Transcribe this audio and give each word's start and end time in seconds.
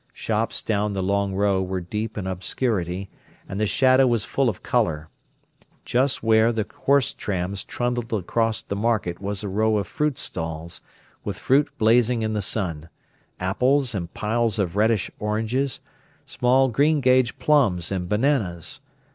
Shops 0.13 0.63
down 0.63 0.93
the 0.93 1.03
Long 1.03 1.35
Row 1.35 1.61
were 1.61 1.79
deep 1.79 2.17
in 2.17 2.25
obscurity, 2.25 3.11
and 3.47 3.61
the 3.61 3.67
shadow 3.67 4.07
was 4.07 4.25
full 4.25 4.49
of 4.49 4.63
colour. 4.63 5.09
Just 5.85 6.23
where 6.23 6.51
the 6.51 6.65
horse 6.85 7.13
trams 7.13 7.63
trundled 7.63 8.11
across 8.11 8.63
the 8.63 8.75
market 8.75 9.21
was 9.21 9.43
a 9.43 9.47
row 9.47 9.77
of 9.77 9.85
fruit 9.85 10.17
stalls, 10.17 10.81
with 11.23 11.37
fruit 11.37 11.67
blazing 11.77 12.23
in 12.23 12.33
the 12.33 12.41
sun—apples 12.41 13.93
and 13.93 14.11
piles 14.15 14.57
of 14.57 14.75
reddish 14.75 15.11
oranges, 15.19 15.79
small 16.25 16.67
green 16.69 16.99
gage 16.99 17.37
plums 17.37 17.91
and 17.91 18.09
bananas. 18.09 18.79